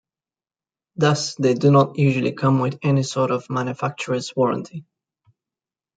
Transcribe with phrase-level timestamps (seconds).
[0.95, 4.83] Thus, they do not usually come with any sort of manufacturer's warranty.